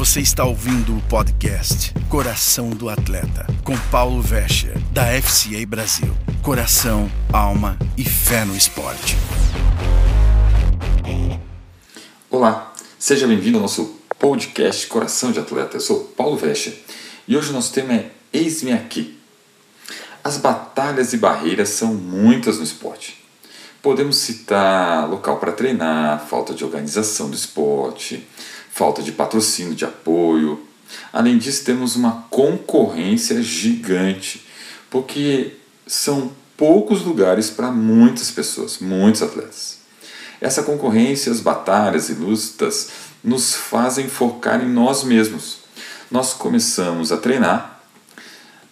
Você 0.00 0.20
está 0.20 0.46
ouvindo 0.46 0.96
o 0.96 1.02
podcast 1.10 1.92
Coração 2.08 2.70
do 2.70 2.88
Atleta, 2.88 3.46
com 3.62 3.76
Paulo 3.90 4.22
Vescher, 4.22 4.72
da 4.94 5.04
FCA 5.20 5.66
Brasil. 5.66 6.16
Coração, 6.42 7.12
alma 7.30 7.78
e 7.98 8.02
fé 8.02 8.46
no 8.46 8.56
esporte. 8.56 9.14
Olá, 12.30 12.72
seja 12.98 13.26
bem-vindo 13.26 13.58
ao 13.58 13.62
nosso 13.62 14.00
podcast 14.18 14.86
Coração 14.86 15.32
de 15.32 15.38
Atleta. 15.38 15.76
Eu 15.76 15.82
sou 15.82 16.04
Paulo 16.16 16.38
Vescher 16.38 16.80
e 17.28 17.36
hoje 17.36 17.50
o 17.50 17.52
nosso 17.52 17.70
tema 17.70 17.92
é 17.92 18.10
Eis-me 18.32 18.72
aqui. 18.72 19.18
As 20.24 20.38
batalhas 20.38 21.12
e 21.12 21.18
barreiras 21.18 21.68
são 21.68 21.92
muitas 21.92 22.56
no 22.56 22.64
esporte. 22.64 23.22
Podemos 23.82 24.16
citar 24.16 25.06
local 25.10 25.38
para 25.38 25.52
treinar, 25.52 26.26
falta 26.26 26.54
de 26.54 26.64
organização 26.64 27.28
do 27.28 27.36
esporte, 27.36 28.26
falta 28.72 29.02
de 29.02 29.12
patrocínio, 29.12 29.74
de 29.74 29.84
apoio. 29.84 30.60
Além 31.12 31.38
disso, 31.38 31.64
temos 31.64 31.96
uma 31.96 32.26
concorrência 32.30 33.42
gigante, 33.42 34.46
porque 34.88 35.56
são 35.86 36.32
poucos 36.56 37.02
lugares 37.02 37.50
para 37.50 37.70
muitas 37.70 38.30
pessoas, 38.30 38.78
muitos 38.78 39.22
atletas. 39.22 39.78
Essa 40.40 40.62
concorrência, 40.62 41.30
as 41.30 41.40
batalhas 41.40 42.08
e 42.08 42.14
lutas 42.14 42.88
nos 43.22 43.54
fazem 43.54 44.08
focar 44.08 44.62
em 44.62 44.68
nós 44.68 45.04
mesmos. 45.04 45.58
Nós 46.10 46.32
começamos 46.32 47.12
a 47.12 47.16
treinar 47.16 47.82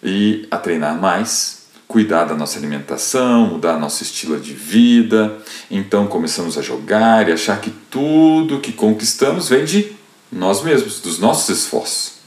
e 0.03 0.47
a 0.49 0.57
treinar 0.57 0.99
mais, 0.99 1.58
cuidar 1.89 2.25
da 2.25 2.35
nossa 2.35 2.59
alimentação, 2.59 3.47
mudar 3.47 3.79
nosso 3.79 4.03
estilo 4.03 4.39
de 4.39 4.53
vida. 4.53 5.35
Então 5.71 6.05
começamos 6.05 6.55
a 6.55 6.61
jogar 6.61 7.27
e 7.27 7.31
achar 7.31 7.59
que 7.59 7.71
tudo 7.89 8.59
que 8.59 8.71
conquistamos 8.71 9.49
vem 9.49 9.65
de 9.65 9.91
nós 10.31 10.61
mesmos, 10.61 10.99
dos 10.99 11.17
nossos 11.17 11.49
esforços. 11.57 12.19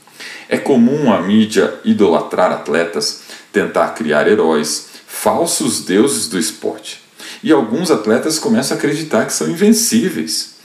É 0.48 0.58
comum 0.58 1.12
a 1.12 1.22
mídia 1.22 1.78
idolatrar 1.84 2.50
atletas, 2.50 3.22
tentar 3.52 3.90
criar 3.90 4.26
heróis, 4.26 4.88
falsos 5.06 5.84
deuses 5.84 6.28
do 6.28 6.40
esporte. 6.40 7.00
E 7.40 7.52
alguns 7.52 7.88
atletas 7.92 8.40
começam 8.40 8.76
a 8.76 8.78
acreditar 8.78 9.26
que 9.26 9.32
são 9.32 9.48
invencíveis 9.48 10.56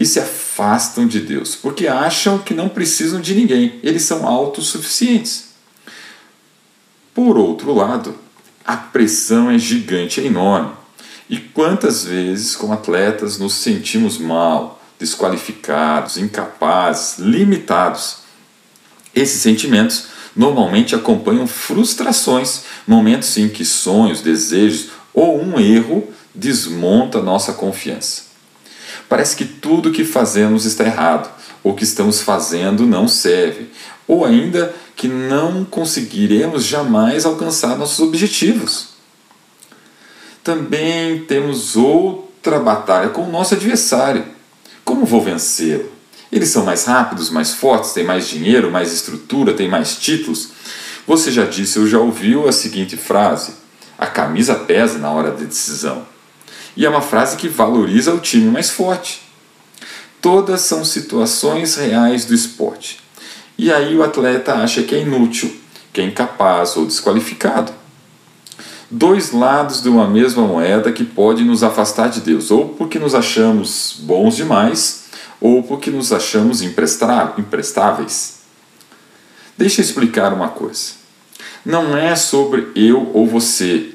e 0.00 0.06
se 0.06 0.18
afastam 0.18 1.06
de 1.06 1.20
Deus, 1.20 1.54
porque 1.54 1.86
acham 1.86 2.38
que 2.38 2.54
não 2.54 2.70
precisam 2.70 3.20
de 3.20 3.34
ninguém, 3.34 3.78
eles 3.82 4.04
são 4.04 4.26
autossuficientes. 4.26 5.53
Por 7.14 7.38
outro 7.38 7.72
lado, 7.72 8.16
a 8.64 8.76
pressão 8.76 9.50
é 9.50 9.58
gigante, 9.58 10.20
é 10.20 10.24
enorme. 10.24 10.72
E 11.30 11.38
quantas 11.38 12.04
vezes, 12.04 12.56
como 12.56 12.72
atletas, 12.72 13.38
nos 13.38 13.54
sentimos 13.54 14.18
mal, 14.18 14.82
desqualificados, 14.98 16.18
incapazes, 16.18 17.18
limitados? 17.18 18.18
Esses 19.14 19.40
sentimentos 19.40 20.08
normalmente 20.34 20.94
acompanham 20.94 21.46
frustrações, 21.46 22.64
momentos 22.86 23.36
em 23.36 23.48
que 23.48 23.64
sonhos, 23.64 24.20
desejos 24.20 24.88
ou 25.12 25.40
um 25.40 25.60
erro 25.60 26.12
desmonta 26.34 27.22
nossa 27.22 27.52
confiança. 27.52 28.24
Parece 29.08 29.36
que 29.36 29.44
tudo 29.44 29.92
que 29.92 30.04
fazemos 30.04 30.64
está 30.64 30.84
errado, 30.84 31.30
ou 31.62 31.74
que 31.74 31.84
estamos 31.84 32.20
fazendo 32.20 32.86
não 32.86 33.06
serve, 33.06 33.70
ou 34.06 34.24
ainda 34.24 34.74
que 34.96 35.08
não 35.08 35.64
conseguiremos 35.64 36.64
jamais 36.64 37.24
alcançar 37.24 37.76
nossos 37.76 38.00
objetivos. 38.00 38.88
Também 40.42 41.24
temos 41.24 41.76
outra 41.76 42.58
batalha 42.58 43.08
com 43.08 43.22
o 43.22 43.30
nosso 43.30 43.54
adversário. 43.54 44.24
Como 44.84 45.06
vou 45.06 45.22
vencê-lo? 45.22 45.90
Eles 46.30 46.50
são 46.50 46.64
mais 46.64 46.84
rápidos, 46.84 47.30
mais 47.30 47.54
fortes, 47.54 47.92
têm 47.92 48.04
mais 48.04 48.28
dinheiro, 48.28 48.70
mais 48.70 48.92
estrutura, 48.92 49.54
têm 49.54 49.68
mais 49.68 49.96
títulos. 49.96 50.50
Você 51.06 51.30
já 51.30 51.44
disse 51.44 51.78
ou 51.78 51.86
já 51.86 51.98
ouviu 51.98 52.48
a 52.48 52.52
seguinte 52.52 52.96
frase: 52.96 53.52
a 53.96 54.06
camisa 54.06 54.54
pesa 54.54 54.98
na 54.98 55.10
hora 55.10 55.30
da 55.30 55.44
decisão. 55.44 56.04
E 56.76 56.84
é 56.84 56.88
uma 56.88 57.00
frase 57.00 57.36
que 57.36 57.48
valoriza 57.48 58.12
o 58.12 58.18
time 58.18 58.50
mais 58.50 58.68
forte. 58.68 59.22
Todas 60.20 60.62
são 60.62 60.84
situações 60.84 61.76
reais 61.76 62.24
do 62.24 62.34
esporte. 62.34 63.03
E 63.56 63.72
aí 63.72 63.96
o 63.96 64.02
atleta 64.02 64.54
acha 64.54 64.82
que 64.82 64.94
é 64.94 65.00
inútil, 65.00 65.54
que 65.92 66.00
é 66.00 66.04
incapaz 66.04 66.76
ou 66.76 66.86
desqualificado. 66.86 67.72
Dois 68.90 69.32
lados 69.32 69.82
de 69.82 69.88
uma 69.88 70.08
mesma 70.08 70.46
moeda 70.46 70.92
que 70.92 71.04
pode 71.04 71.42
nos 71.44 71.62
afastar 71.62 72.08
de 72.08 72.20
Deus, 72.20 72.50
ou 72.50 72.70
porque 72.70 72.98
nos 72.98 73.14
achamos 73.14 73.96
bons 74.00 74.36
demais, 74.36 75.04
ou 75.40 75.62
porque 75.62 75.90
nos 75.90 76.12
achamos 76.12 76.62
imprestáveis. 76.62 78.40
Deixa 79.56 79.80
eu 79.80 79.84
explicar 79.84 80.32
uma 80.32 80.48
coisa. 80.48 80.92
Não 81.64 81.96
é 81.96 82.14
sobre 82.16 82.68
eu 82.74 83.10
ou 83.14 83.26
você, 83.26 83.92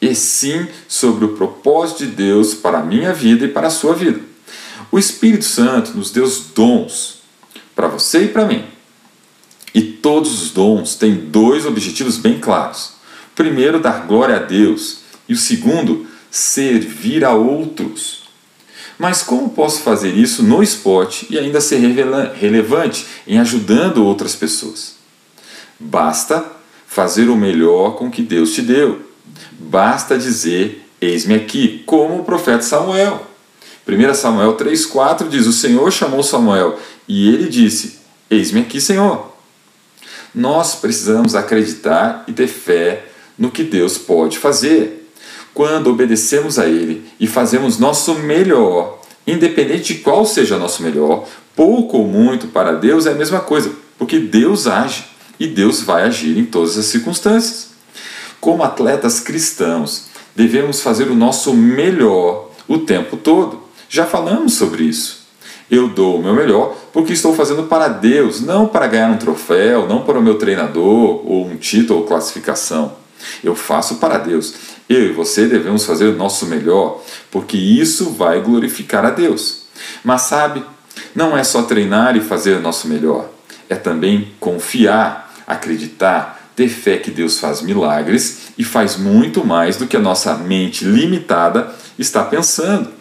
e 0.00 0.14
sim 0.14 0.68
sobre 0.86 1.24
o 1.24 1.34
propósito 1.36 2.06
de 2.06 2.12
Deus 2.12 2.54
para 2.54 2.78
a 2.78 2.84
minha 2.84 3.12
vida 3.12 3.44
e 3.44 3.48
para 3.48 3.66
a 3.66 3.70
sua 3.70 3.94
vida. 3.94 4.20
O 4.90 4.98
Espírito 4.98 5.44
Santo 5.44 5.96
nos 5.96 6.10
deu 6.10 6.30
dons 6.54 7.18
para 7.74 7.88
você 7.88 8.24
e 8.24 8.28
para 8.28 8.46
mim. 8.46 8.77
Todos 10.02 10.42
os 10.42 10.50
dons 10.50 10.94
têm 10.94 11.14
dois 11.14 11.66
objetivos 11.66 12.16
bem 12.18 12.38
claros. 12.38 12.92
Primeiro, 13.34 13.80
dar 13.80 14.06
glória 14.06 14.36
a 14.36 14.40
Deus, 14.40 14.98
e 15.28 15.32
o 15.32 15.36
segundo, 15.36 16.06
servir 16.30 17.24
a 17.24 17.32
outros. 17.32 18.24
Mas 18.98 19.22
como 19.22 19.50
posso 19.50 19.82
fazer 19.82 20.14
isso 20.14 20.42
no 20.42 20.62
esporte 20.62 21.26
e 21.30 21.38
ainda 21.38 21.60
ser 21.60 21.78
relevante 22.34 23.06
em 23.26 23.38
ajudando 23.38 24.04
outras 24.04 24.34
pessoas? 24.34 24.96
Basta 25.78 26.44
fazer 26.86 27.28
o 27.28 27.36
melhor 27.36 27.92
com 27.92 28.10
que 28.10 28.22
Deus 28.22 28.52
te 28.52 28.62
deu. 28.62 29.02
Basta 29.52 30.18
dizer: 30.18 30.84
Eis-me 31.00 31.34
aqui, 31.34 31.82
como 31.86 32.18
o 32.18 32.24
profeta 32.24 32.62
Samuel. 32.62 33.24
1 33.86 34.14
Samuel 34.14 34.56
3,4 34.56 35.28
diz: 35.28 35.46
O 35.46 35.52
Senhor 35.52 35.92
chamou 35.92 36.22
Samuel 36.22 36.78
e 37.06 37.28
ele 37.28 37.48
disse: 37.48 38.00
Eis-me 38.28 38.60
aqui, 38.60 38.80
Senhor. 38.80 39.27
Nós 40.34 40.74
precisamos 40.74 41.34
acreditar 41.34 42.24
e 42.26 42.32
ter 42.32 42.46
fé 42.46 43.06
no 43.38 43.50
que 43.50 43.62
Deus 43.62 43.96
pode 43.96 44.38
fazer. 44.38 45.10
Quando 45.54 45.90
obedecemos 45.90 46.58
a 46.58 46.66
Ele 46.66 47.04
e 47.18 47.26
fazemos 47.26 47.78
nosso 47.78 48.14
melhor, 48.14 49.00
independente 49.26 49.94
de 49.94 50.00
qual 50.00 50.24
seja 50.24 50.58
nosso 50.58 50.82
melhor, 50.82 51.26
pouco 51.56 51.98
ou 51.98 52.06
muito 52.06 52.48
para 52.48 52.72
Deus 52.72 53.06
é 53.06 53.12
a 53.12 53.14
mesma 53.14 53.40
coisa, 53.40 53.72
porque 53.98 54.18
Deus 54.18 54.66
age 54.66 55.04
e 55.38 55.46
Deus 55.46 55.82
vai 55.82 56.04
agir 56.04 56.38
em 56.38 56.44
todas 56.44 56.78
as 56.78 56.86
circunstâncias. 56.86 57.70
Como 58.40 58.62
atletas 58.62 59.20
cristãos, 59.20 60.06
devemos 60.36 60.80
fazer 60.80 61.10
o 61.10 61.14
nosso 61.14 61.52
melhor 61.52 62.50
o 62.68 62.78
tempo 62.78 63.16
todo. 63.16 63.62
Já 63.88 64.06
falamos 64.06 64.54
sobre 64.54 64.84
isso. 64.84 65.17
Eu 65.70 65.88
dou 65.88 66.18
o 66.18 66.22
meu 66.22 66.34
melhor 66.34 66.74
porque 66.92 67.12
estou 67.12 67.34
fazendo 67.34 67.64
para 67.64 67.88
Deus, 67.88 68.40
não 68.40 68.66
para 68.66 68.86
ganhar 68.86 69.10
um 69.10 69.18
troféu, 69.18 69.86
não 69.86 70.02
para 70.02 70.18
o 70.18 70.22
meu 70.22 70.38
treinador 70.38 71.22
ou 71.24 71.46
um 71.46 71.56
título 71.56 72.00
ou 72.00 72.06
classificação. 72.06 72.96
Eu 73.42 73.54
faço 73.54 73.96
para 73.96 74.18
Deus. 74.18 74.54
Eu 74.88 75.10
e 75.10 75.12
você 75.12 75.46
devemos 75.46 75.84
fazer 75.84 76.06
o 76.06 76.16
nosso 76.16 76.46
melhor, 76.46 77.02
porque 77.30 77.56
isso 77.56 78.10
vai 78.10 78.40
glorificar 78.40 79.04
a 79.04 79.10
Deus. 79.10 79.64
Mas 80.02 80.22
sabe, 80.22 80.64
não 81.14 81.36
é 81.36 81.44
só 81.44 81.62
treinar 81.62 82.16
e 82.16 82.20
fazer 82.20 82.56
o 82.56 82.60
nosso 82.60 82.88
melhor, 82.88 83.28
é 83.68 83.74
também 83.74 84.32
confiar, 84.40 85.34
acreditar, 85.46 86.50
ter 86.56 86.68
fé 86.68 86.96
que 86.96 87.10
Deus 87.10 87.38
faz 87.38 87.60
milagres 87.60 88.48
e 88.56 88.64
faz 88.64 88.96
muito 88.96 89.44
mais 89.44 89.76
do 89.76 89.86
que 89.86 89.96
a 89.96 90.00
nossa 90.00 90.34
mente 90.34 90.84
limitada 90.84 91.72
está 91.98 92.24
pensando. 92.24 92.97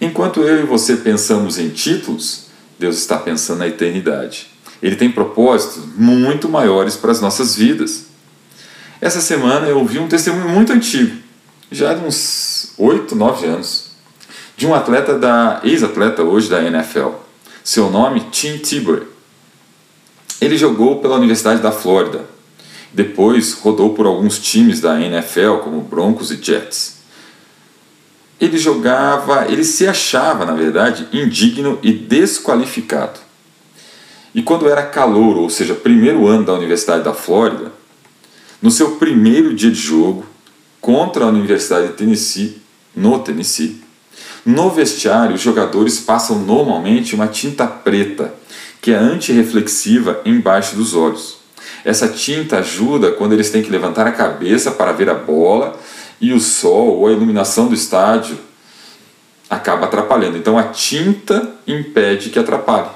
Enquanto 0.00 0.40
eu 0.40 0.60
e 0.60 0.66
você 0.66 0.96
pensamos 0.96 1.58
em 1.58 1.68
títulos, 1.68 2.46
Deus 2.78 2.96
está 2.96 3.18
pensando 3.18 3.58
na 3.58 3.68
eternidade. 3.68 4.46
Ele 4.82 4.96
tem 4.96 5.12
propósitos 5.12 5.84
muito 5.94 6.48
maiores 6.48 6.96
para 6.96 7.12
as 7.12 7.20
nossas 7.20 7.54
vidas. 7.54 8.06
Essa 8.98 9.20
semana 9.20 9.66
eu 9.66 9.78
ouvi 9.78 9.98
um 9.98 10.08
testemunho 10.08 10.48
muito 10.48 10.72
antigo, 10.72 11.16
já 11.70 11.92
de 11.92 12.02
uns 12.02 12.72
8, 12.78 13.14
9 13.14 13.46
anos, 13.46 13.90
de 14.56 14.66
um 14.66 14.74
atleta 14.74 15.18
da 15.18 15.60
ex-atleta 15.64 16.22
hoje 16.22 16.48
da 16.48 16.62
NFL. 16.62 17.08
Seu 17.62 17.90
nome 17.90 18.20
Tim 18.30 18.56
Tebow. 18.56 19.02
Ele 20.40 20.56
jogou 20.56 21.00
pela 21.00 21.16
Universidade 21.16 21.60
da 21.60 21.70
Flórida. 21.70 22.24
Depois 22.92 23.52
rodou 23.52 23.92
por 23.92 24.06
alguns 24.06 24.38
times 24.38 24.80
da 24.80 24.98
NFL 24.98 25.58
como 25.62 25.82
Broncos 25.82 26.30
e 26.30 26.42
Jets 26.42 26.99
ele 28.40 28.56
jogava, 28.56 29.46
ele 29.48 29.62
se 29.62 29.86
achava, 29.86 30.46
na 30.46 30.54
verdade, 30.54 31.06
indigno 31.12 31.78
e 31.82 31.92
desqualificado. 31.92 33.20
E 34.34 34.42
quando 34.42 34.68
era 34.68 34.82
calor, 34.82 35.36
ou 35.36 35.50
seja, 35.50 35.74
primeiro 35.74 36.26
ano 36.26 36.46
da 36.46 36.54
Universidade 36.54 37.04
da 37.04 37.12
Flórida, 37.12 37.72
no 38.62 38.70
seu 38.70 38.92
primeiro 38.92 39.54
dia 39.54 39.70
de 39.70 39.78
jogo 39.78 40.24
contra 40.80 41.24
a 41.24 41.28
Universidade 41.28 41.88
de 41.88 41.92
Tennessee, 41.94 42.62
no 42.96 43.18
Tennessee, 43.18 43.82
no 44.44 44.70
vestiário 44.70 45.34
os 45.34 45.40
jogadores 45.40 45.98
passam 45.98 46.38
normalmente 46.38 47.14
uma 47.14 47.26
tinta 47.26 47.66
preta 47.66 48.32
que 48.80 48.90
é 48.90 48.96
antirreflexiva 48.96 50.22
embaixo 50.24 50.76
dos 50.76 50.94
olhos. 50.94 51.36
Essa 51.84 52.08
tinta 52.08 52.58
ajuda 52.58 53.12
quando 53.12 53.32
eles 53.32 53.50
têm 53.50 53.62
que 53.62 53.70
levantar 53.70 54.06
a 54.06 54.12
cabeça 54.12 54.70
para 54.70 54.92
ver 54.92 55.10
a 55.10 55.14
bola 55.14 55.78
e 56.20 56.32
o 56.32 56.40
sol 56.40 56.98
ou 56.98 57.06
a 57.06 57.12
iluminação 57.12 57.68
do 57.68 57.74
estádio 57.74 58.38
acaba 59.48 59.86
atrapalhando. 59.86 60.36
Então 60.36 60.58
a 60.58 60.64
tinta 60.64 61.54
impede 61.66 62.30
que 62.30 62.38
atrapalhe. 62.38 62.90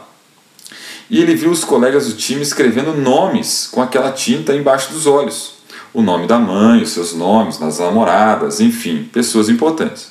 E 1.11 1.21
ele 1.21 1.35
viu 1.35 1.51
os 1.51 1.65
colegas 1.65 2.07
do 2.07 2.15
time 2.15 2.43
escrevendo 2.43 2.95
nomes 2.95 3.69
com 3.71 3.83
aquela 3.83 4.13
tinta 4.13 4.55
embaixo 4.55 4.93
dos 4.93 5.07
olhos. 5.07 5.55
O 5.93 6.03
nome 6.03 6.27
da 6.27 6.39
mãe, 6.39 6.83
os 6.83 6.91
seus 6.91 7.15
nomes, 7.15 7.59
das 7.59 7.79
namoradas, 7.79 8.61
enfim, 8.61 9.09
pessoas 9.13 9.49
importantes. 9.49 10.09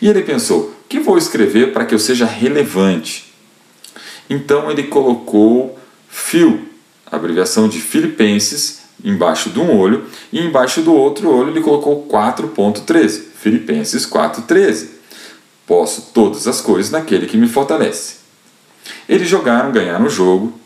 E 0.00 0.08
ele 0.08 0.22
pensou: 0.22 0.60
o 0.60 0.88
que 0.88 1.00
vou 1.00 1.18
escrever 1.18 1.72
para 1.72 1.84
que 1.84 1.94
eu 1.94 1.98
seja 1.98 2.24
relevante? 2.24 3.32
Então 4.28 4.70
ele 4.70 4.84
colocou 4.84 5.78
Phil, 6.08 6.68
abreviação 7.10 7.68
de 7.68 7.80
Filipenses, 7.80 8.79
embaixo 9.04 9.50
de 9.50 9.58
um 9.58 9.76
olho, 9.76 10.04
e 10.32 10.40
embaixo 10.40 10.82
do 10.82 10.94
outro 10.94 11.30
olho 11.30 11.50
ele 11.50 11.60
colocou 11.60 12.06
4.13, 12.08 13.22
Filipenses 13.38 14.06
4.13. 14.06 14.88
Posso 15.66 16.10
todas 16.12 16.46
as 16.46 16.60
coisas 16.60 16.90
naquele 16.90 17.26
que 17.26 17.36
me 17.36 17.48
fortalece. 17.48 18.16
Eles 19.08 19.28
jogaram, 19.28 19.72
ganharam 19.72 20.06
o 20.06 20.10
jogo, 20.10 20.58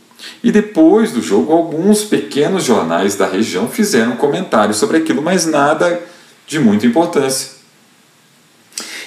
e 0.42 0.50
depois 0.50 1.12
do 1.12 1.22
jogo, 1.22 1.52
alguns 1.52 2.04
pequenos 2.04 2.64
jornais 2.64 3.14
da 3.14 3.26
região 3.26 3.68
fizeram 3.68 4.16
comentários 4.16 4.76
sobre 4.76 4.98
aquilo, 4.98 5.22
mas 5.22 5.46
nada 5.46 6.02
de 6.46 6.58
muita 6.58 6.86
importância. 6.86 7.54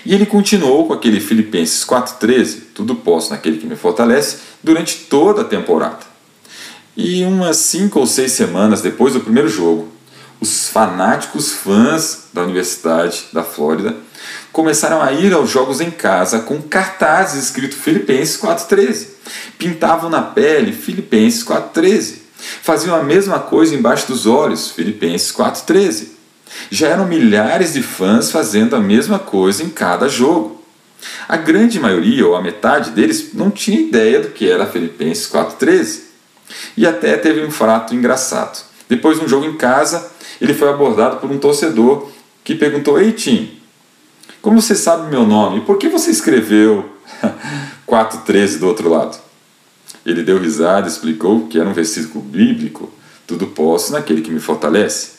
E 0.05 0.13
ele 0.13 0.25
continuou 0.25 0.87
com 0.87 0.93
aquele 0.93 1.19
Filipenses 1.19 1.83
4,13, 1.83 2.59
tudo 2.73 2.95
posso 2.95 3.31
naquele 3.31 3.57
que 3.57 3.67
me 3.67 3.75
fortalece, 3.75 4.37
durante 4.63 5.05
toda 5.05 5.41
a 5.41 5.45
temporada. 5.45 6.06
E 6.99 7.23
umas 7.25 7.57
cinco 7.57 7.99
ou 7.99 8.07
seis 8.07 8.31
semanas 8.31 8.81
depois 8.81 9.13
do 9.13 9.19
primeiro 9.19 9.47
jogo, 9.47 9.87
os 10.41 10.67
fanáticos 10.67 11.51
fãs 11.51 12.23
da 12.33 12.41
Universidade 12.41 13.25
da 13.31 13.43
Flórida 13.43 13.95
começaram 14.51 14.99
a 14.99 15.11
ir 15.11 15.31
aos 15.31 15.47
jogos 15.47 15.79
em 15.79 15.91
casa 15.91 16.39
com 16.39 16.59
cartazes 16.59 17.43
escrito 17.43 17.75
Filipenses 17.75 18.35
4:13. 18.37 19.09
Pintavam 19.59 20.09
na 20.09 20.23
pele 20.23 20.71
Filipenses 20.71 21.43
4:13. 21.43 22.23
Faziam 22.63 22.95
a 22.95 23.03
mesma 23.03 23.37
coisa 23.37 23.75
embaixo 23.75 24.07
dos 24.07 24.25
olhos, 24.25 24.71
Filipenses 24.71 25.31
4:13. 25.31 26.13
Já 26.71 26.87
eram 26.87 27.05
milhares 27.05 27.73
de 27.73 27.83
fãs 27.83 28.31
fazendo 28.31 28.75
a 28.75 28.79
mesma 28.79 29.19
coisa 29.19 29.61
em 29.63 29.69
cada 29.69 30.09
jogo. 30.09 30.63
A 31.29 31.37
grande 31.37 31.79
maioria, 31.79 32.25
ou 32.25 32.35
a 32.35 32.41
metade 32.41 32.89
deles, 32.89 33.35
não 33.35 33.51
tinha 33.51 33.79
ideia 33.79 34.19
do 34.19 34.29
que 34.29 34.49
era 34.49 34.65
Filipenses 34.65 35.27
4:13. 35.27 36.06
E 36.75 36.85
até 36.85 37.17
teve 37.17 37.43
um 37.43 37.51
fato 37.51 37.93
engraçado. 37.95 38.63
Depois 38.87 39.19
de 39.19 39.25
um 39.25 39.27
jogo 39.27 39.45
em 39.45 39.57
casa, 39.57 40.11
ele 40.39 40.53
foi 40.53 40.69
abordado 40.69 41.17
por 41.17 41.29
um 41.31 41.37
torcedor 41.37 42.09
que 42.43 42.55
perguntou: 42.55 42.99
Ei, 42.99 43.11
Tim, 43.11 43.59
como 44.41 44.61
você 44.61 44.75
sabe 44.75 45.09
meu 45.09 45.25
nome? 45.25 45.61
Por 45.61 45.77
que 45.77 45.89
você 45.89 46.11
escreveu 46.11 46.89
4,13 47.87 48.59
do 48.59 48.67
outro 48.67 48.89
lado? 48.89 49.17
Ele 50.05 50.23
deu 50.23 50.39
risada 50.39 50.87
e 50.87 50.89
explicou 50.89 51.47
que 51.47 51.59
era 51.59 51.69
um 51.69 51.73
versículo 51.73 52.23
bíblico: 52.23 52.91
Tudo 53.25 53.47
posso 53.47 53.91
naquele 53.91 54.21
que 54.21 54.31
me 54.31 54.39
fortalece. 54.39 55.17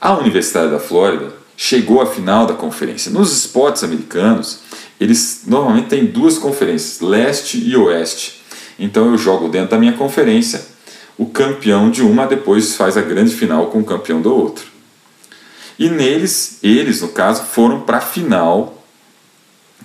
A 0.00 0.14
Universidade 0.18 0.70
da 0.70 0.78
Flórida 0.78 1.32
chegou 1.56 2.00
à 2.00 2.06
final 2.06 2.46
da 2.46 2.54
conferência. 2.54 3.10
Nos 3.10 3.36
esportes 3.36 3.84
americanos, 3.84 4.60
eles 4.98 5.42
normalmente 5.46 5.88
têm 5.88 6.06
duas 6.06 6.38
conferências, 6.38 7.00
leste 7.00 7.58
e 7.58 7.76
oeste. 7.76 8.39
Então 8.80 9.10
eu 9.10 9.18
jogo 9.18 9.50
dentro 9.50 9.72
da 9.72 9.78
minha 9.78 9.92
conferência, 9.92 10.66
o 11.18 11.26
campeão 11.26 11.90
de 11.90 12.00
uma 12.00 12.26
depois 12.26 12.74
faz 12.74 12.96
a 12.96 13.02
grande 13.02 13.34
final 13.34 13.66
com 13.66 13.80
o 13.80 13.84
campeão 13.84 14.22
do 14.22 14.34
outro. 14.34 14.64
E 15.78 15.90
neles, 15.90 16.58
eles, 16.62 17.02
no 17.02 17.08
caso, 17.08 17.44
foram 17.44 17.82
para 17.82 17.98
a 17.98 18.00
final 18.00 18.82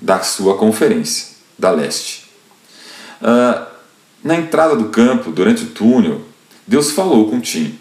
da 0.01 0.21
sua 0.21 0.57
conferência, 0.57 1.35
da 1.59 1.71
leste. 1.71 2.25
Uh, 3.21 3.65
na 4.23 4.35
entrada 4.35 4.75
do 4.77 4.89
campo, 4.89 5.29
durante 5.29 5.63
o 5.63 5.67
túnel, 5.67 6.21
Deus 6.65 6.91
falou 6.91 7.29
com 7.29 7.37
o. 7.37 7.79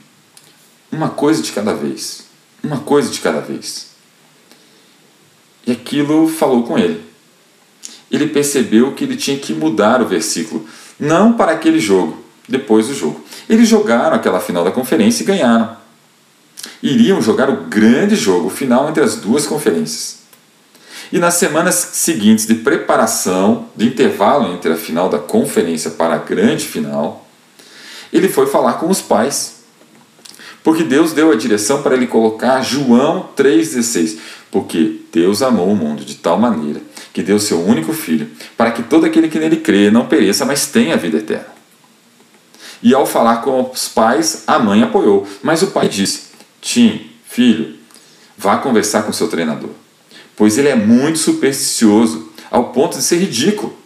Uma 0.90 1.10
coisa 1.10 1.40
de 1.40 1.52
cada 1.52 1.74
vez. 1.74 2.24
Uma 2.62 2.78
coisa 2.78 3.08
de 3.08 3.20
cada 3.20 3.40
vez. 3.40 3.90
E 5.66 5.72
aquilo 5.72 6.28
falou 6.28 6.64
com 6.64 6.76
ele. 6.76 7.02
Ele 8.10 8.28
percebeu 8.28 8.92
que 8.92 9.04
ele 9.04 9.16
tinha 9.16 9.38
que 9.38 9.52
mudar 9.54 10.02
o 10.02 10.06
versículo, 10.06 10.68
não 10.98 11.32
para 11.32 11.52
aquele 11.52 11.80
jogo, 11.80 12.22
depois 12.48 12.88
do 12.88 12.94
jogo. 12.94 13.24
Eles 13.48 13.68
jogaram 13.68 14.16
aquela 14.16 14.40
final 14.40 14.64
da 14.64 14.70
conferência 14.70 15.22
e 15.22 15.26
ganharam 15.26 15.84
iriam 16.82 17.20
jogar 17.22 17.48
o 17.48 17.64
grande 17.64 18.14
jogo 18.14 18.50
final 18.50 18.88
entre 18.88 19.02
as 19.02 19.16
duas 19.16 19.46
conferências. 19.46 20.18
E 21.12 21.18
nas 21.18 21.34
semanas 21.34 21.74
seguintes 21.74 22.46
de 22.46 22.56
preparação, 22.56 23.66
de 23.76 23.86
intervalo 23.86 24.52
entre 24.52 24.72
a 24.72 24.76
final 24.76 25.08
da 25.08 25.18
conferência 25.18 25.90
para 25.90 26.14
a 26.14 26.18
grande 26.18 26.64
final, 26.66 27.26
ele 28.12 28.28
foi 28.28 28.46
falar 28.46 28.74
com 28.74 28.88
os 28.88 29.00
pais. 29.00 29.54
Porque 30.62 30.82
Deus 30.82 31.12
deu 31.12 31.30
a 31.30 31.36
direção 31.36 31.82
para 31.82 31.94
ele 31.94 32.06
colocar 32.06 32.62
João 32.62 33.28
3,16. 33.36 34.18
Porque 34.54 35.00
Deus 35.12 35.42
amou 35.42 35.68
o 35.68 35.74
mundo 35.74 36.04
de 36.04 36.14
tal 36.14 36.38
maneira 36.38 36.80
que 37.12 37.24
deu 37.24 37.40
seu 37.40 37.60
único 37.60 37.92
filho, 37.92 38.30
para 38.56 38.70
que 38.70 38.84
todo 38.84 39.04
aquele 39.04 39.26
que 39.26 39.36
nele 39.36 39.56
crê 39.56 39.90
não 39.90 40.06
pereça, 40.06 40.44
mas 40.44 40.68
tenha 40.68 40.94
a 40.94 40.96
vida 40.96 41.18
eterna. 41.18 41.48
E 42.80 42.94
ao 42.94 43.04
falar 43.04 43.38
com 43.38 43.68
os 43.68 43.88
pais, 43.88 44.44
a 44.46 44.60
mãe 44.60 44.80
apoiou, 44.80 45.26
mas 45.42 45.62
o 45.62 45.72
pai 45.72 45.88
disse: 45.88 46.26
Tim, 46.60 47.10
filho, 47.24 47.74
vá 48.38 48.56
conversar 48.58 49.02
com 49.02 49.12
seu 49.12 49.26
treinador, 49.26 49.70
pois 50.36 50.56
ele 50.56 50.68
é 50.68 50.76
muito 50.76 51.18
supersticioso, 51.18 52.30
ao 52.48 52.66
ponto 52.70 52.96
de 52.96 53.02
ser 53.02 53.16
ridículo. 53.16 53.76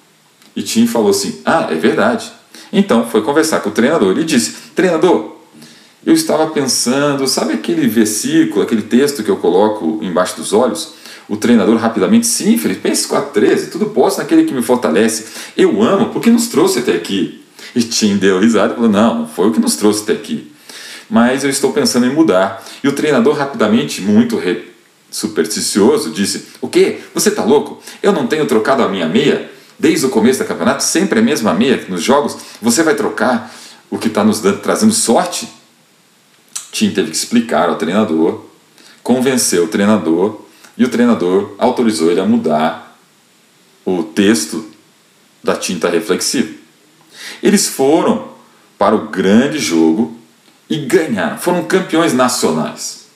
E 0.55 0.63
Tim 0.63 0.87
falou 0.87 1.13
assim: 1.13 1.41
Ah, 1.47 1.69
é 1.71 1.77
verdade. 1.77 2.31
Então 2.71 3.09
foi 3.09 3.23
conversar 3.23 3.61
com 3.61 3.71
o 3.71 3.73
treinador 3.73 4.19
e 4.19 4.25
disse: 4.25 4.53
Treinador, 4.75 5.38
eu 6.07 6.15
estava 6.15 6.47
pensando, 6.49 7.27
sabe 7.27 7.53
aquele 7.53 7.87
versículo, 7.89 8.63
aquele 8.63 8.83
texto 8.83 9.23
que 9.23 9.31
eu 9.31 9.37
coloco 9.37 9.99
embaixo 10.03 10.37
dos 10.37 10.53
olhos? 10.53 10.95
O 11.29 11.37
treinador 11.37 11.77
rapidamente, 11.77 12.27
sim, 12.27 12.57
Filipenses 12.57 13.07
4,13, 13.07 13.71
tudo 13.71 13.87
posso 13.87 14.19
naquele 14.19 14.45
que 14.45 14.55
me 14.55 14.63
fortalece. 14.63 15.27
Eu 15.57 15.83
amo, 15.83 16.11
porque 16.11 16.31
nos 16.31 16.49
trouxe 16.49 16.79
até 16.79 16.93
aqui. 16.93 17.45
E 17.75 17.83
Tim 17.83 18.17
deu 18.17 18.41
risada 18.41 18.73
e 18.73 18.77
falou: 18.77 18.91
Não, 18.91 19.29
foi 19.29 19.49
o 19.49 19.53
que 19.53 19.61
nos 19.61 19.77
trouxe 19.77 20.03
até 20.03 20.13
aqui 20.13 20.51
mas 21.09 21.43
eu 21.45 21.51
estou 21.51 21.73
pensando 21.73 22.07
em 22.07 22.15
mudar. 22.15 22.65
E 22.83 22.89
o 22.89 22.93
treinador, 22.93 23.35
rapidamente, 23.35 24.03
muito 24.03 24.41
supersticioso, 25.11 26.11
disse: 26.11 26.49
O 26.61 26.69
quê? 26.69 27.01
Você 27.15 27.31
está 27.31 27.45
louco? 27.45 27.81
Eu 28.03 28.13
não 28.13 28.27
tenho 28.27 28.47
trocado 28.47 28.83
a 28.83 28.89
minha 28.89 29.09
meia 29.09 29.51
desde 29.79 30.07
o 30.07 30.11
começo 30.11 30.41
do 30.41 30.47
campeonato, 30.47 30.83
sempre 30.83 31.21
a 31.21 31.23
mesma 31.23 31.55
meia 31.55 31.83
nos 31.89 32.03
jogos. 32.03 32.37
Você 32.61 32.83
vai 32.83 32.95
trocar 32.95 33.55
o 33.91 33.97
que 33.97 34.09
está 34.09 34.23
nos 34.23 34.41
dando, 34.41 34.59
trazendo 34.61 34.93
sorte? 34.93 35.49
Tim 36.71 36.91
teve 36.91 37.11
que 37.11 37.17
explicar 37.17 37.69
ao 37.69 37.77
treinador, 37.77 38.45
convenceu 39.03 39.65
o 39.65 39.69
treinador 39.69 40.43
e 40.77 40.85
o 40.85 40.89
treinador 40.89 41.55
autorizou 41.59 42.11
ele 42.11 42.21
a 42.21 42.25
mudar 42.25 42.99
o 43.85 44.03
texto 44.03 44.65
da 45.43 45.57
tinta 45.57 45.89
reflexiva. 45.89 46.55
Eles 47.43 47.67
foram 47.67 48.29
para 48.79 48.95
o 48.95 49.09
grande 49.09 49.59
jogo 49.59 50.17
e 50.69 50.77
ganharam. 50.77 51.39
Foram 51.39 51.65
campeões 51.65 52.13
nacionais. 52.13 53.07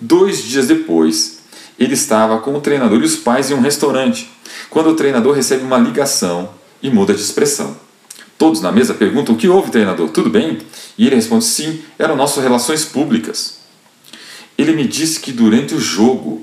Dois 0.00 0.42
dias 0.42 0.66
depois, 0.66 1.40
ele 1.78 1.94
estava 1.94 2.38
com 2.38 2.54
o 2.54 2.60
treinador 2.60 3.00
e 3.00 3.04
os 3.04 3.16
pais 3.16 3.50
em 3.50 3.54
um 3.54 3.60
restaurante, 3.60 4.30
quando 4.70 4.90
o 4.90 4.96
treinador 4.96 5.34
recebe 5.34 5.62
uma 5.62 5.78
ligação 5.78 6.50
e 6.82 6.90
muda 6.90 7.14
de 7.14 7.20
expressão. 7.20 7.76
Todos 8.38 8.60
na 8.60 8.70
mesa 8.70 8.94
perguntam: 8.94 9.34
O 9.34 9.38
que 9.38 9.48
houve, 9.48 9.70
treinador? 9.70 10.08
Tudo 10.10 10.30
bem? 10.30 10.58
E 10.96 11.06
ele 11.06 11.16
responde: 11.16 11.44
Sim, 11.44 11.82
eram 11.98 12.16
nossas 12.16 12.42
relações 12.42 12.84
públicas. 12.84 13.58
Ele 14.58 14.72
me 14.72 14.86
disse 14.86 15.20
que 15.20 15.32
durante 15.32 15.74
o 15.74 15.80
jogo, 15.80 16.42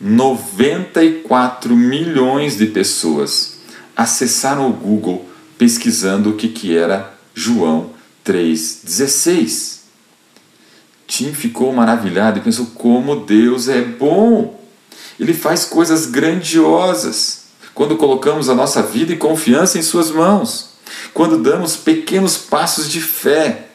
94 0.00 1.74
milhões 1.76 2.56
de 2.56 2.66
pessoas 2.66 3.58
acessaram 3.96 4.68
o 4.68 4.72
Google 4.72 5.28
pesquisando 5.56 6.30
o 6.30 6.36
que, 6.36 6.48
que 6.48 6.76
era 6.76 7.14
João 7.34 7.90
3,16. 8.24 9.82
Tim 11.06 11.32
ficou 11.32 11.72
maravilhado 11.72 12.38
e 12.38 12.42
pensou: 12.42 12.66
como 12.74 13.16
Deus 13.24 13.68
é 13.68 13.82
bom! 13.82 14.60
Ele 15.20 15.34
faz 15.34 15.64
coisas 15.64 16.06
grandiosas 16.06 17.42
quando 17.74 17.96
colocamos 17.96 18.48
a 18.48 18.54
nossa 18.54 18.82
vida 18.82 19.12
e 19.12 19.16
confiança 19.16 19.78
em 19.78 19.82
Suas 19.82 20.10
mãos, 20.10 20.71
quando 21.12 21.38
damos 21.38 21.76
pequenos 21.76 22.36
passos 22.36 22.88
de 22.88 23.00
fé, 23.00 23.68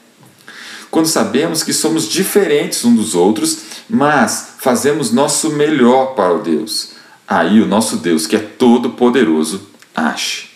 quando 0.89 1.07
sabemos 1.07 1.63
que 1.63 1.73
somos 1.73 2.07
diferentes 2.07 2.83
uns 2.83 2.95
dos 2.95 3.15
outros, 3.15 3.59
mas 3.89 4.55
fazemos 4.59 5.11
nosso 5.11 5.51
melhor 5.51 6.15
para 6.15 6.33
o 6.33 6.41
Deus. 6.41 6.91
Aí 7.27 7.61
o 7.61 7.67
nosso 7.67 7.97
Deus, 7.97 8.25
que 8.25 8.35
é 8.35 8.39
todo-poderoso, 8.39 9.67
age. 9.95 10.49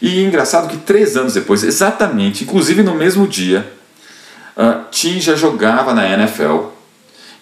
E 0.00 0.22
engraçado 0.22 0.68
que 0.68 0.78
três 0.78 1.16
anos 1.16 1.34
depois, 1.34 1.62
exatamente, 1.62 2.44
inclusive 2.44 2.82
no 2.82 2.94
mesmo 2.94 3.26
dia, 3.28 3.70
uh, 4.56 4.84
Tim 4.90 5.20
já 5.20 5.36
jogava 5.36 5.94
na 5.94 6.08
NFL 6.08 6.66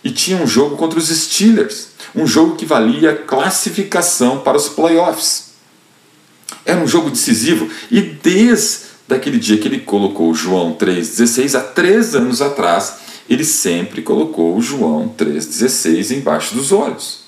e 0.04 0.10
tinha 0.10 0.36
um 0.36 0.46
jogo 0.46 0.76
contra 0.76 0.98
os 0.98 1.08
Steelers, 1.08 1.88
um 2.14 2.26
jogo 2.26 2.56
que 2.56 2.66
valia 2.66 3.14
classificação 3.14 4.40
para 4.40 4.56
os 4.56 4.68
playoffs. 4.68 5.51
Era 6.64 6.80
um 6.80 6.86
jogo 6.86 7.10
decisivo 7.10 7.68
e 7.90 8.00
desde 8.00 8.92
aquele 9.10 9.38
dia 9.38 9.58
que 9.58 9.68
ele 9.68 9.80
colocou 9.80 10.34
João 10.34 10.74
3,16, 10.74 11.58
há 11.58 11.60
três 11.60 12.14
anos 12.14 12.40
atrás, 12.40 12.94
ele 13.28 13.44
sempre 13.44 14.02
colocou 14.02 14.60
João 14.60 15.14
3,16 15.16 16.16
embaixo 16.16 16.54
dos 16.54 16.72
olhos. 16.72 17.22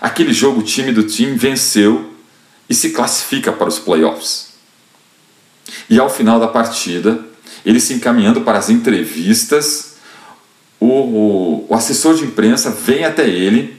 Aquele 0.00 0.32
jogo, 0.32 0.60
o 0.60 0.64
time 0.64 0.92
do 0.92 1.04
time 1.04 1.36
venceu 1.36 2.12
e 2.68 2.74
se 2.74 2.90
classifica 2.90 3.52
para 3.52 3.68
os 3.68 3.78
playoffs. 3.78 4.48
E 5.88 5.98
ao 5.98 6.10
final 6.10 6.38
da 6.38 6.48
partida, 6.48 7.24
ele 7.64 7.80
se 7.80 7.94
encaminhando 7.94 8.42
para 8.42 8.58
as 8.58 8.68
entrevistas, 8.68 9.94
o, 10.78 10.86
o, 10.86 11.66
o 11.68 11.74
assessor 11.74 12.14
de 12.14 12.24
imprensa 12.24 12.70
vem 12.70 13.04
até 13.04 13.26
ele 13.28 13.76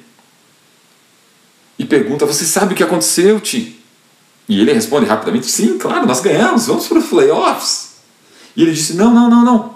e 1.78 1.86
pergunta: 1.86 2.26
Você 2.26 2.46
sabe 2.46 2.74
o 2.74 2.76
que 2.76 2.84
aconteceu, 2.84 3.40
Tim? 3.40 3.75
E 4.48 4.60
ele 4.60 4.74
responde 4.74 5.06
rapidamente: 5.06 5.48
Sim, 5.48 5.78
claro, 5.78 6.06
nós 6.06 6.22
ganhamos, 6.22 6.68
vamos 6.68 6.88
para 6.88 7.00
os 7.00 7.08
playoffs. 7.08 7.96
E 8.56 8.62
ele 8.62 8.74
disse: 8.74 8.94
Não, 8.94 9.14
não, 9.14 9.30
não, 9.30 9.44
não. 9.44 9.76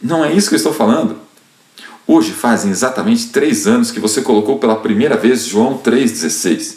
Não 0.00 0.24
é 0.24 0.32
isso 0.32 0.48
que 0.48 0.54
eu 0.54 0.58
estou 0.58 0.72
falando. 0.72 1.18
Hoje 2.06 2.30
fazem 2.32 2.70
exatamente 2.70 3.26
três 3.26 3.66
anos 3.66 3.90
que 3.90 4.00
você 4.00 4.22
colocou 4.22 4.58
pela 4.58 4.76
primeira 4.76 5.14
vez 5.16 5.44
João 5.44 5.76
3,16. 5.76 6.76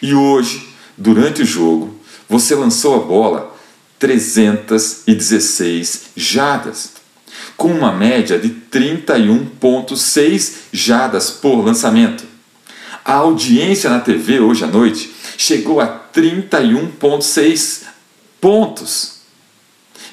E 0.00 0.14
hoje, 0.14 0.68
durante 0.96 1.42
o 1.42 1.46
jogo, 1.46 1.98
você 2.28 2.54
lançou 2.54 2.94
a 2.94 3.00
bola 3.00 3.52
316 3.98 6.02
jadas, 6.14 6.92
com 7.56 7.72
uma 7.72 7.90
média 7.90 8.38
de 8.38 8.50
31,6 8.70 10.52
jadas 10.72 11.30
por 11.30 11.64
lançamento. 11.64 12.24
A 13.04 13.14
audiência 13.14 13.90
na 13.90 13.98
TV 14.00 14.38
hoje 14.40 14.64
à 14.64 14.66
noite 14.66 15.13
chegou 15.36 15.80
a 15.80 15.86
31,6 16.12 17.82
pontos. 18.40 19.14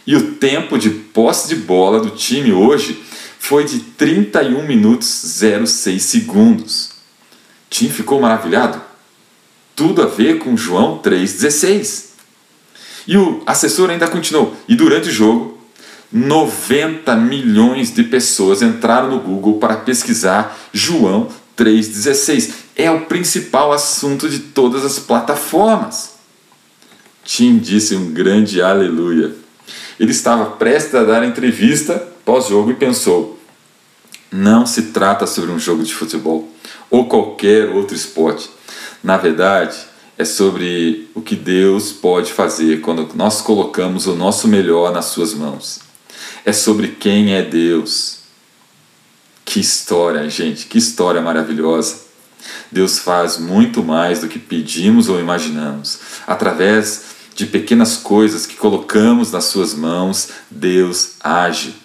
E 0.05 0.15
o 0.15 0.33
tempo 0.33 0.77
de 0.77 0.89
posse 0.89 1.47
de 1.49 1.55
bola 1.55 1.99
do 1.99 2.11
time 2.11 2.51
hoje 2.51 3.03
foi 3.39 3.65
de 3.65 3.79
31 3.79 4.65
minutos 4.65 5.07
06 5.07 6.01
segundos. 6.01 6.85
O 6.85 7.69
time 7.69 7.91
ficou 7.91 8.19
maravilhado? 8.19 8.81
Tudo 9.75 10.01
a 10.01 10.05
ver 10.05 10.39
com 10.39 10.55
João 10.57 10.99
3,16. 10.99 12.11
E 13.07 13.17
o 13.17 13.41
assessor 13.45 13.89
ainda 13.89 14.07
continuou. 14.07 14.55
E 14.67 14.75
durante 14.75 15.09
o 15.09 15.11
jogo, 15.11 15.59
90 16.11 17.15
milhões 17.15 17.93
de 17.93 18.03
pessoas 18.03 18.61
entraram 18.61 19.09
no 19.09 19.19
Google 19.19 19.57
para 19.59 19.77
pesquisar 19.77 20.57
João 20.73 21.29
3,16. 21.57 22.51
É 22.81 22.89
o 22.89 23.01
principal 23.01 23.71
assunto 23.71 24.27
de 24.27 24.39
todas 24.39 24.83
as 24.83 24.97
plataformas. 24.97 26.15
Tim 27.23 27.59
disse 27.59 27.95
um 27.95 28.11
grande 28.11 28.59
aleluia. 28.59 29.35
Ele 29.99 30.09
estava 30.09 30.45
prestes 30.45 30.95
a 30.95 31.03
dar 31.03 31.21
a 31.21 31.27
entrevista 31.27 32.07
pós-jogo 32.25 32.71
e 32.71 32.73
pensou: 32.73 33.39
não 34.31 34.65
se 34.65 34.87
trata 34.87 35.27
sobre 35.27 35.51
um 35.51 35.59
jogo 35.59 35.83
de 35.83 35.93
futebol 35.93 36.51
ou 36.89 37.05
qualquer 37.07 37.69
outro 37.69 37.95
esporte. 37.95 38.49
Na 39.03 39.15
verdade, 39.15 39.77
é 40.17 40.25
sobre 40.25 41.07
o 41.13 41.21
que 41.21 41.35
Deus 41.35 41.91
pode 41.91 42.33
fazer 42.33 42.81
quando 42.81 43.13
nós 43.13 43.41
colocamos 43.41 44.07
o 44.07 44.15
nosso 44.15 44.47
melhor 44.47 44.91
nas 44.91 45.05
Suas 45.05 45.35
mãos. 45.35 45.81
É 46.43 46.51
sobre 46.51 46.87
quem 46.87 47.35
é 47.35 47.43
Deus 47.43 48.21
que 49.45 49.59
história, 49.59 50.27
gente, 50.31 50.65
que 50.65 50.79
história 50.79 51.21
maravilhosa. 51.21 52.09
Deus 52.71 52.99
faz 52.99 53.37
muito 53.37 53.83
mais 53.83 54.19
do 54.19 54.27
que 54.27 54.39
pedimos 54.39 55.09
ou 55.09 55.19
imaginamos. 55.19 55.99
Através 56.25 57.03
de 57.35 57.45
pequenas 57.45 57.97
coisas 57.97 58.45
que 58.45 58.55
colocamos 58.55 59.31
nas 59.31 59.45
Suas 59.45 59.73
mãos, 59.73 60.29
Deus 60.49 61.13
age. 61.21 61.75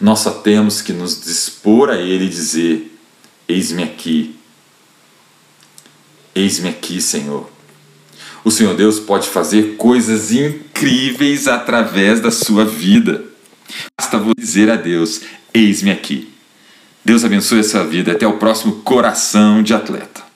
Nós 0.00 0.20
só 0.20 0.30
temos 0.30 0.82
que 0.82 0.92
nos 0.92 1.20
dispor 1.20 1.90
a 1.90 1.96
Ele 1.96 2.26
e 2.26 2.28
dizer: 2.28 2.98
Eis-me 3.48 3.82
aqui. 3.82 4.36
Eis-me 6.34 6.68
aqui, 6.68 7.00
Senhor. 7.00 7.48
O 8.44 8.50
Senhor 8.50 8.74
Deus 8.74 9.00
pode 9.00 9.28
fazer 9.28 9.76
coisas 9.76 10.30
incríveis 10.32 11.48
através 11.48 12.20
da 12.20 12.30
sua 12.30 12.64
vida. 12.64 13.24
Basta 13.98 14.18
você 14.18 14.34
dizer 14.38 14.70
a 14.70 14.76
Deus: 14.76 15.22
Eis-me 15.52 15.90
aqui. 15.90 16.32
Deus 17.08 17.24
abençoe 17.24 17.60
a 17.60 17.64
sua 17.64 17.84
vida. 17.84 18.12
Até 18.12 18.26
o 18.26 18.34
próximo 18.34 18.82
Coração 18.82 19.62
de 19.62 19.72
Atleta. 19.72 20.27